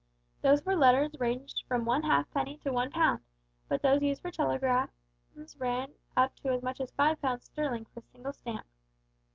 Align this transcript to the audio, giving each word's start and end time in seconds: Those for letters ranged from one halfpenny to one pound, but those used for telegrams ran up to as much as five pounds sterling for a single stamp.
Those 0.41 0.61
for 0.61 0.75
letters 0.75 1.11
ranged 1.19 1.63
from 1.67 1.85
one 1.85 2.01
halfpenny 2.01 2.57
to 2.63 2.73
one 2.73 2.89
pound, 2.89 3.19
but 3.69 3.83
those 3.83 4.01
used 4.01 4.23
for 4.23 4.31
telegrams 4.31 4.89
ran 5.59 5.93
up 6.17 6.35
to 6.37 6.49
as 6.49 6.63
much 6.63 6.81
as 6.81 6.89
five 6.89 7.21
pounds 7.21 7.45
sterling 7.45 7.85
for 7.85 7.99
a 7.99 8.07
single 8.11 8.33
stamp. 8.33 8.65